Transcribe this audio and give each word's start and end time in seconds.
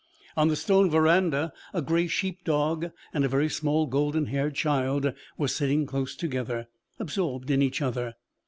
On 0.35 0.47
the 0.47 0.55
stone 0.55 0.89
verandah 0.89 1.53
a 1.75 1.81
gray 1.83 2.07
sheep 2.07 2.43
dog 2.43 2.89
and 3.13 3.23
a 3.23 3.27
very 3.29 3.47
small 3.49 3.85
golden 3.85 4.25
haired 4.25 4.55
child 4.55 5.13
were 5.37 5.47
sitting 5.47 5.85
close 5.85 6.15
together, 6.15 6.65
absorbed 6.97 7.51
in 7.51 7.61
each 7.61 7.83
other. 7.83 8.15